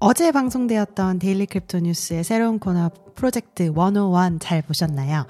[0.00, 5.26] 어제 방송되었던 Daily Crypto News의 새로운 코너 프로젝트 101 잘 보셨나요?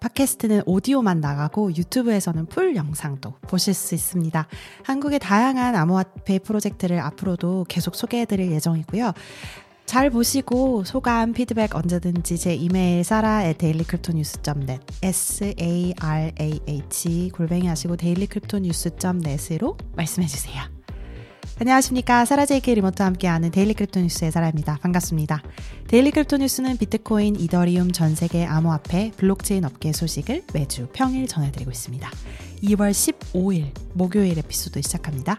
[0.00, 4.46] 팟캐스트는 오디오만 나가고 유튜브에서는 full 영상도 보실 수 있습니다.
[4.84, 9.12] 한국의 다양한 암호화폐 프로젝트를 앞으로도 계속 소개해드릴 예정이고요.
[9.86, 16.10] 잘 보시고 소감, 피드백 언제든지 제 이메일 사라 dailycryptonews.net s-a-r-a-h
[17.30, 20.77] 골뱅이 하시고 dailycryptonews.net으로 말씀해 주세요.
[21.60, 22.24] 안녕하십니까.
[22.24, 24.78] 사라 JK Remote와 함께하는 Daily Crypto News의 사라입니다.
[24.80, 25.42] 반갑습니다.
[25.88, 32.08] Daily Crypto News는 비트코인, 이더리움 전 세계 암호화폐, 블록체인 업계 소식을 매주 평일 전해드리고 있습니다.
[32.62, 35.36] 2월 15일 목요일 에피소드 시작합니다.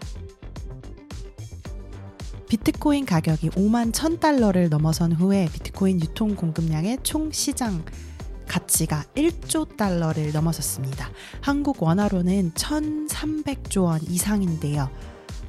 [2.50, 7.82] 비트코인 가격이 5만 1000달러를 넘어선 후에 비트코인 유통 공급량의 총 시장
[8.46, 11.08] 가치가 1조 달러를 넘어섰습니다.
[11.40, 14.90] 한국 원화로는 1,300조 원 이상인데요.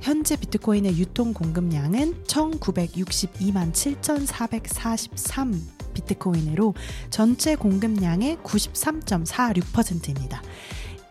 [0.01, 5.61] 현재 비트코인의 유통 공급량은 1962만 7,443
[5.93, 6.73] 비트코인으로
[7.11, 10.41] 전체 공급량의 93.46%입니다.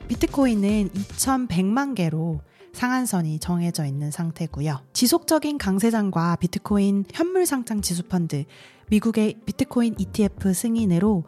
[0.09, 2.41] 비트코인은 2,100만 개로
[2.73, 4.81] 상한선이 정해져 있는 상태고요.
[4.93, 8.45] 지속적인 강세장과 비트코인 현물 상장 지수 펀드,
[8.91, 11.25] 미국의 비트코인 ETF 승인으로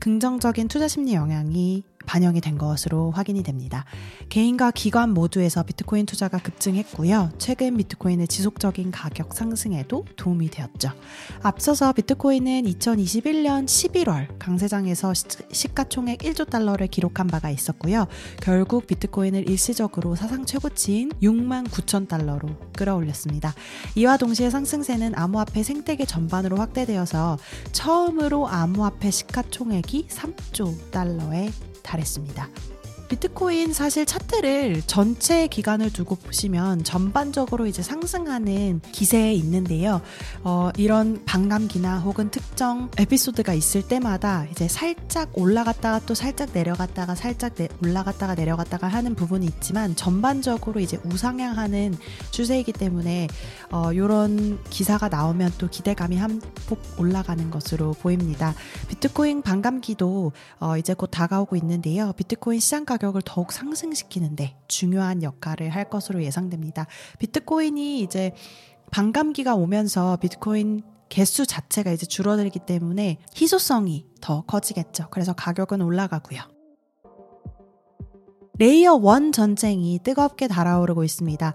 [0.00, 3.84] 긍정적인 투자 심리 영향이 반영이 된 것으로 확인이 됩니다.
[4.28, 7.30] 개인과 기관 모두에서 비트코인 투자가 급증했고요.
[7.38, 10.90] 최근 비트코인의 지속적인 가격 상승에도 도움이 되었죠.
[11.42, 15.12] 앞서서 비트코인은 2021년 11월 강세장에서
[15.50, 18.06] 시가총액 1조 달러를 기록한 바가 있었고요.
[18.40, 23.54] 결국 비트코인을 일시적으로 사상 최고치인 6만 9천 달러로 끌어올렸습니다.
[23.94, 27.38] 이와 동시에 상승세는 암호화폐 생태계 전반으로 확대되어 서
[27.72, 31.50] 처음으로 암호화폐 시가총액이 3조 달러에
[31.82, 32.48] 달했습니다.
[33.14, 40.00] 비트코인 사실 차트를 전체 기간을 두고 보시면 전반적으로 이제 상승하는 기세에 있는데요.
[40.42, 47.54] 어, 이런 반감기나 혹은 특정 에피소드가 있을 때마다 이제 살짝 올라갔다가 또 살짝 내려갔다가 살짝
[47.54, 51.96] 내, 올라갔다가 내려갔다가 하는 부분이 있지만 전반적으로 이제 우상향하는
[52.32, 53.28] 추세이기 때문에
[53.70, 58.54] 어, 이런 기사가 나오면 또 기대감이 한 폭 올라가는 것으로 보입니다.
[58.88, 62.12] 비트코인 반감기도 어, 이제 곧 다가오고 있는데요.
[62.16, 66.86] 비트코인 시장 가격 을 더욱 상승시키는데 중요한 역할을 할 것으로 예상됩니다.
[67.18, 68.32] 비트코인이 이제
[68.90, 75.08] 반감기가 오면서 비트코인 개수 자체가 이제 줄어들기 때문에 희소성이 더 커지겠죠.
[75.10, 76.53] 그래서 가격은 올라가고요.
[78.58, 81.54] layer 1 전쟁이 뜨겁게 달아오르고 있습니다.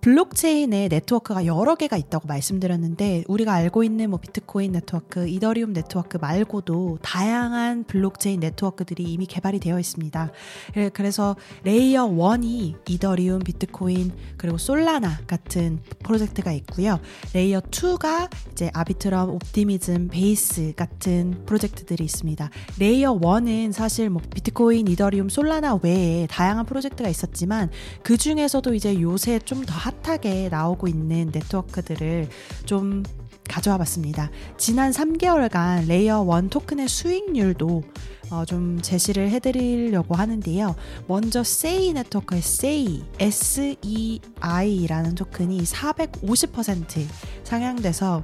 [0.00, 6.98] 블록체인의 네트워크가 여러 개가 있다고 말씀드렸는데 우리가 알고 있는 뭐 비트코인 네트워크, 이더리움 네트워크 말고도
[7.02, 10.32] 다양한 블록체인 네트워크들이 이미 개발이 되어 있습니다.
[10.76, 16.98] 예, 그래서 layer 1이 이더리움, 비트코인, 그리고 솔라나 같은 프로젝트가 있고요.
[17.32, 22.50] layer 2가 이제 Arbitrum, Optimism, Base 같은 프로젝트들이 있습니다.
[22.80, 27.70] layer 1은 사실 뭐 비트코인, 이더리움, 솔라나 외에 다 양한 프로젝트가 있었지만
[28.02, 32.28] 그 중에서도 이제 요새 좀 더 핫하게 나오고 있는 네트워크들을
[32.64, 33.02] 좀
[33.48, 34.30] 가져와 봤습니다.
[34.56, 37.82] 지난 3개월간 layer 1 토큰의 수익률도
[38.30, 40.76] 어, 좀 제시를 해드리려고 하는데요.
[41.08, 47.04] 먼저 Sei 네트워크의 Sei, SEI라는 토큰이 450%
[47.44, 48.22] 상향돼서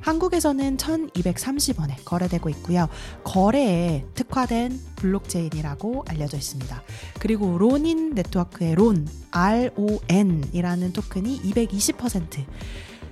[0.00, 2.88] 한국에서는 1230원에 거래되고 있고요.
[3.24, 6.82] 거래에 특화된 블록체인이라고 알려져 있습니다.
[7.18, 12.44] 그리고 Ronin 네트워크의 론, RON이라는 토큰이 220%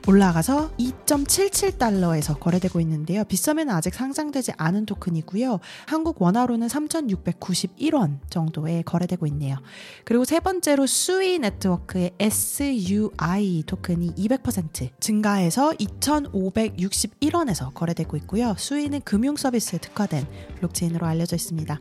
[0.08, 3.24] 올라가서 2.77달러에서 거래되고 있는데요.
[3.24, 5.60] 빗썸에는 아직 상장되지 않은 토큰이고요.
[5.84, 9.58] 한국 원화로는 3,691원 정도에 거래되고 있네요.
[10.04, 18.54] 그리고 세 번째로 Sui 네트워크의 SUI 토큰이 200% 증가해서 2,561원에서 거래되고 있고요.
[18.56, 20.26] Sui는 금융 서비스에 특화된
[20.56, 21.78] 블록체인으로 알려져 있습니다.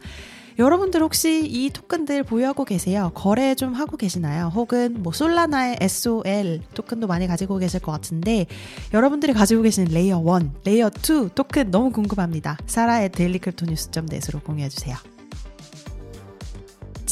[0.60, 3.12] 여러분들 혹시 이 토큰들 보유하고 계세요?
[3.14, 4.52] 거래 좀 하고 계시나요?
[4.56, 8.48] 혹은 뭐 솔라나의 SOL 토큰도 많이 가지고 계실 것 같은데
[8.94, 12.58] 여러분들이 가지고 계시는 layer 1, layer 2 토큰 너무 궁금합니다.
[12.66, 14.96] sarah at dailycryptonews.net으로 좀 공유해 주세요.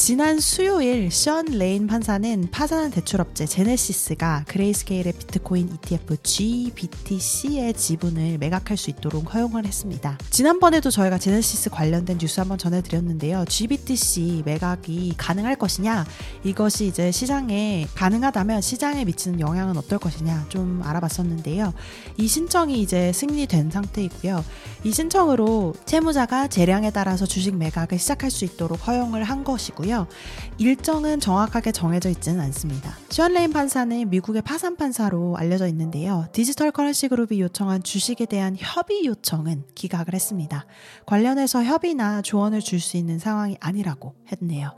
[0.06, 8.92] 지난 수요일 션 레인 판사는 파산한 대출업체 제네시스가 그레이스케일의 비트코인 ETF GBTC의 지분을 매각할 수
[8.92, 10.20] 있도록 허용을 했습니다.
[10.30, 13.46] 지난번에도 저희가 제네시스 관련된 뉴스 한번 전해드렸는데요.
[13.50, 16.06] GBTC 매각이 가능할 것이냐,
[16.44, 21.74] 이것이 이제 시장에 가능하다면 시장에 미치는 영향은 어떨 것이냐 좀 알아봤었는데요.
[22.18, 24.46] 이 신청이 이제 수리된 상태이고요.
[24.84, 29.95] 이 신청으로 채무자가 재량에 따라서 주식 매각을 시작할 수 있도록 허용을 한 것이고요.
[29.96, 30.08] 있고요.
[30.58, 32.96] 일정은 정확하게 정해져 있지는 않습니다.
[33.10, 36.28] 션 레인 판사는 미국의 파산 판사로 알려져 있는데요.
[36.34, 40.66] Digital Currency Group이 요청한 주식에 대한 협의 요청은 기각을 했습니다.
[41.06, 44.70] 관련해서 협의나 조언을 줄 수 있는 상황이 아니라고 했네요.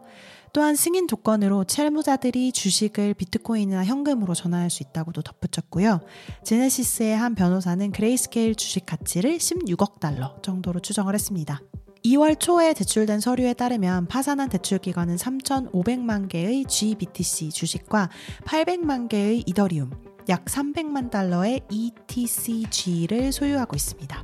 [0.53, 5.99] 또한 승인 조건으로 채무자들이 주식을 비트코인이나 현금으로 전환할 수 있다고도 덧붙였고요.
[6.43, 11.59] 제네시스의 한 변호사는 그레이스케일 주식 가치를 16억 달러 정도로 추정을 했습니다.
[12.05, 18.09] 2월 초에 제출된 서류에 따르면 파산한 대출 기관은 3,500만 개의 GBTC 주식과
[18.45, 19.91] 800만 개의 이더리움,
[20.29, 24.23] 약 300만 달러의 ETCG를 소유하고 있습니다.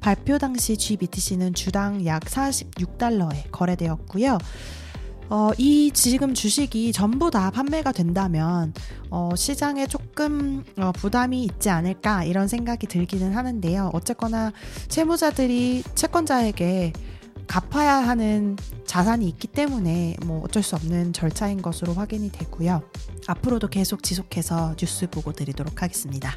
[0.00, 4.38] 발표 당시 GBTC는 주당 약 46달러에 거래되었고요.
[5.30, 8.72] 어, 이 지금 주식이 전부 다 판매가 된다면
[9.10, 13.90] 어, 시장에 조금 어, 부담이 있지 않을까 이런 생각이 들기는 하는데요.
[13.92, 14.52] 어쨌거나
[14.88, 16.92] 채무자들이 채권자에게
[17.46, 22.82] 갚아야 하는 자산이 있기 때문에 뭐 어쩔 수 없는 절차인 것으로 확인이 되고요.
[23.26, 26.36] 앞으로도 계속 지속해서 뉴스 보고 드리도록 하겠습니다.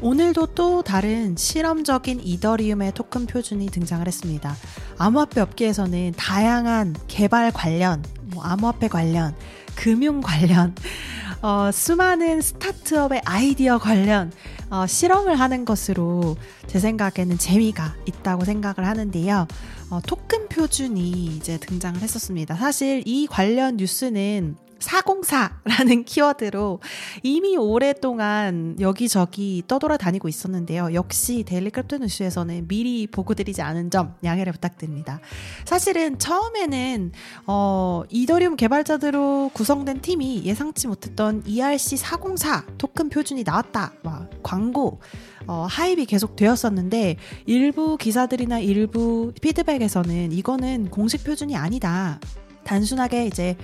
[0.00, 4.54] 오늘도 또 다른 실험적인 이더리움의 토큰 표준이 등장을 했습니다.
[4.98, 9.34] 암호화폐 업계에서는 다양한 개발 관련, 뭐 암호화폐 관련,
[9.74, 10.74] 금융 관련,
[11.42, 14.32] 어, 수많은 스타트업의 아이디어 관련
[14.70, 16.36] 어, 실험을 하는 것으로
[16.66, 19.46] 제 생각에는 재미가 있다고 생각을 하는데요.
[19.90, 22.56] 어, 토큰 표준이 이제 등장을 했었습니다.
[22.56, 26.80] 사실 이 관련 뉴스는 404라는 키워드로
[27.22, 30.94] 이미 오랫동안 여기저기 떠돌아 다니고 있었는데요.
[30.94, 35.20] 역시 Daily Crypto News에서는 미리 보고드리지 않은 점 양해를 부탁드립니다.
[35.64, 37.12] 사실은 처음에는
[37.46, 43.92] 어, 이더리움 개발자들로 구성된 팀이 예상치 못했던 ERC404 토큰 표준이 나왔다.
[44.02, 45.00] 와, 광고
[45.46, 47.16] 어, 하입이 계속 되었었는데
[47.46, 52.18] 일부 기사들이나 일부 피드백에서는 이거는 공식 표준이 아니다.
[52.64, 53.56] 단순하게 이제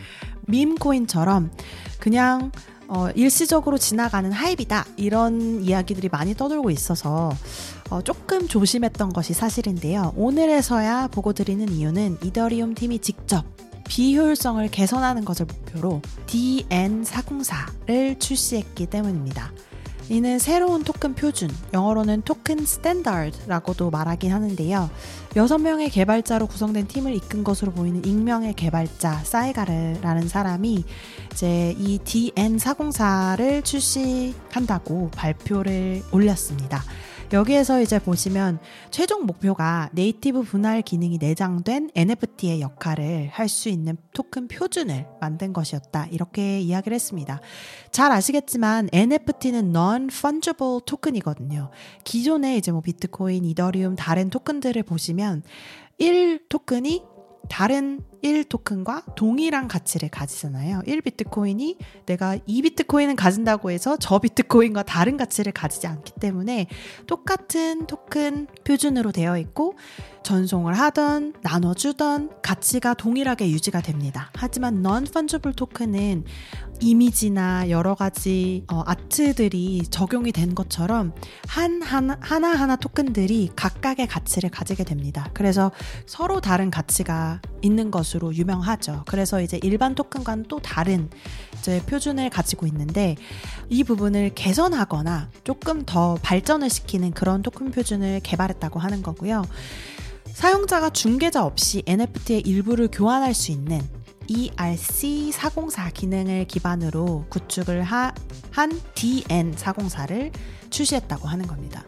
[0.47, 1.51] 밈코인처럼
[1.99, 2.53] 그냥
[2.89, 4.85] 어, 일시적으로 지나가는 하입이다.
[4.97, 7.31] 이런 이야기들이 많이 떠돌고 있어서
[7.89, 10.13] 어, 조금 조심했던 것이 사실인데요.
[10.17, 13.45] 오늘에서야 보고 드리는 이유는 이더리움 팀이 직접
[13.89, 19.53] 비효율성을 개선하는 것을 목표로 DN404를 출시했기 때문입니다.
[20.11, 24.91] 이는 새로운 토큰 표준, 영어로는 token standard라고도 말하긴 하는데요.
[25.35, 30.85] 6명의 개발자로 구성된 팀을 이끈 것으로 보이는 익명의 개발자 사이가르라는 사람이
[31.33, 36.83] 이제 이 DN404를 출시한다고 발표를 올렸습니다.
[37.33, 38.59] 여기에서 이제 보시면
[38.91, 46.07] 최종 목표가 네이티브 분할 기능이 내장된 NFT의 역할을 할 수 있는 토큰 표준을 만든 것이었다.
[46.07, 47.41] 이렇게 이야기를 했습니다.
[47.91, 51.71] 잘 아시겠지만 NFT는 Non-Fungible 토큰이거든요.
[52.05, 55.43] 기존에 이제 뭐 비트코인, 이더리움, 다른 토큰들을 보시면
[55.99, 57.03] 1 토큰이
[57.49, 60.83] 다른 1 토큰과 동일한 가치를 가지잖아요.
[60.87, 61.77] 1 비트코인이
[62.07, 66.67] 내가 2 비트코인은 가진다고 해서 저 비트코인과 다른 가치를 가지지 않기 때문에
[67.07, 69.75] 똑같은 토큰 표준으로 되어 있고
[70.23, 74.31] 전송을 하던 나눠주던 가치가 동일하게 유지가 됩니다.
[74.35, 76.25] 하지만 non-fungible 토큰은
[76.81, 81.15] 이미지나 여러 가지 어, 아트들이 적용이 된 것처럼
[81.47, 85.29] 한 하나, 하나하나 토큰들이 각각의 가치를 가지게 됩니다.
[85.35, 85.71] 그래서
[86.07, 89.05] 서로 다른 가치가 있는 것으로 유명하죠.
[89.07, 91.09] 그래서 이제 일반 토큰과는 또 다른
[91.59, 93.17] 이제 표준을 가지고 있는데
[93.69, 99.45] 이 부분을 개선하거나 조금 더 발전을 시키는 그런 토큰 표준을 개발했다고 하는 거고요.
[100.33, 103.81] 사용자가 중개자 없이 NFT의 일부를 교환할 수 있는
[104.29, 108.15] ERC404 기능을 기반으로 구축을 하,
[108.51, 110.33] 한 DN404를
[110.71, 111.85] 출시했다고 하는 겁니다.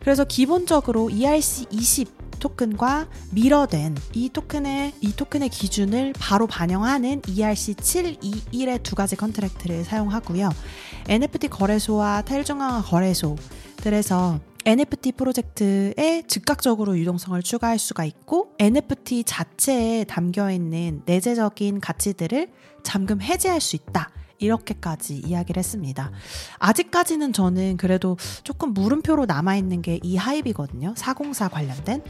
[0.00, 9.14] 그래서 기본적으로 ERC20 토큰과 미러된 이 토큰의 이 토큰의 기준을 바로 반영하는 ERC721의 두 가지
[9.14, 10.50] 컨트랙트를 사용하고요.
[11.08, 21.02] NFT 거래소와 탈중앙화 거래소들에서 NFT 프로젝트에 즉각적으로 유동성을 추가할 수가 있고 NFT 자체에 담겨 있는
[21.06, 22.48] 내재적인 가치들을
[22.82, 24.10] 잠금 해제할 수 있다.
[24.46, 26.10] 이렇게까지 이야기를 했습니다.
[26.58, 30.94] 아직까지는 저는 그래도 조금 물음표로 남아있는 게 이 하입이거든요.
[30.96, 32.02] 404 관련된.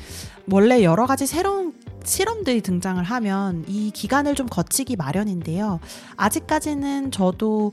[0.51, 1.75] 원래 여러 가지 새로운
[2.05, 5.79] 실험들이 등장을 하면 이 기간을 좀 거치기 마련인데요.
[6.17, 7.73] 아직까지는 저도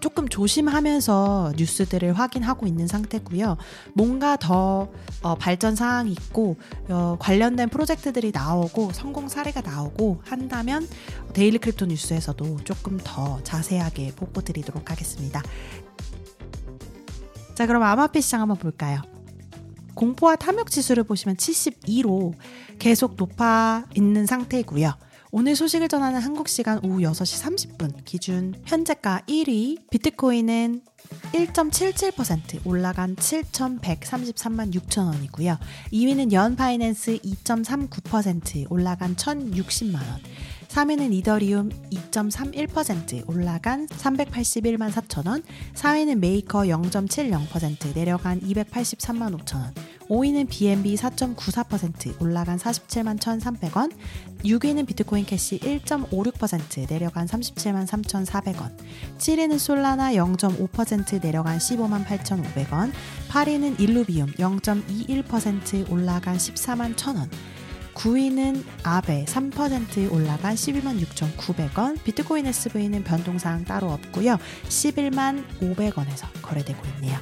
[0.00, 3.56] 조금 조심하면서 뉴스들을 확인하고 있는 상태고요.
[3.94, 4.88] 뭔가 더
[5.22, 6.56] 어, 발전 사항이 있고
[6.88, 10.86] 어, 관련된 프로젝트들이 나오고 성공 사례가 나오고 한다면
[11.32, 15.42] Daily Crypto News에서도 조금 더 자세하게 보고 드리도록 하겠습니다.
[17.54, 19.02] 자, 그럼 암호화폐 시장 한번 볼까요?
[19.94, 22.34] 공포와 탐욕 지수를 보시면 72로
[22.78, 24.92] 계속 높아 있는 상태고요.
[25.30, 30.80] 오늘 소식을 전하는 한국 시간 오후 6시 30분 기준 현재가 1위 비트코인은
[31.32, 35.58] 1.77% 올라간 7,133만 6천 원이고요.
[35.92, 40.20] 2위는 연 파이낸스 2.39% 올라간 1,060만 원.
[40.68, 45.42] 3위는 이더리움 2.31% 올라간 381만 4천 원,
[45.74, 49.74] 4위는 메이커 0.70% 내려간 283만 5천 원,
[50.08, 53.92] 5위는 BNB 4.94% 올라간 47만 1,300원,
[54.44, 58.74] 6위는 비트코인 캐시 1.56% 내려간 37만 3,400원,
[59.18, 62.92] 7위는 솔라나 0.5% 내려간 15만 8,500원,
[63.28, 67.28] 8위는 일루비움 0.21% 올라간 14만 1,000원,
[67.94, 74.38] 9위는 아베 3% 올라간 12만 6,900원, 비트코인 SV는 변동사항 따로 없고요.
[74.68, 77.18] 11만 500원에서 거래되고 있네요.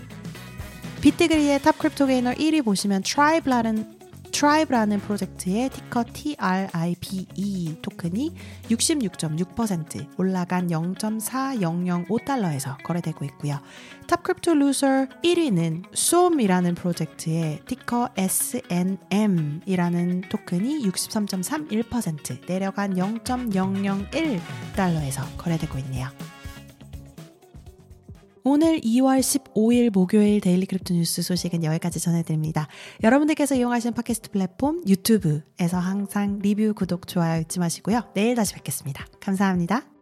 [1.06, 3.94] 비트디그리의 top crypto gainer 1위 보시면 트라이브라는
[4.32, 8.34] 트라이브라는 프로젝트의 ticker TRIBE 토큰이
[8.64, 13.60] 66.6% 올라간 0.4005달러에서 거래되고 있고요.
[14.08, 26.08] top crypto loser 1위는 솜이라는 프로젝트의 ticker SNM이라는 토큰이 63.31% 내려간 0.001달러에서 거래되고 있네요.
[28.48, 32.68] 오늘 2월 15일 목요일 Daily Crypto News 소식은 여기까지 전해드립니다.
[33.02, 38.02] 여러분들께서 이용하시는 팟캐스트 플랫폼 유튜브에서 항상 리뷰, 구독, 좋아요 잊지 마시고요.
[38.14, 39.04] 내일 다시 뵙겠습니다.
[39.18, 39.95] 감사합니다.